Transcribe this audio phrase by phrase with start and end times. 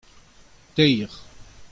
[0.75, 1.11] teir.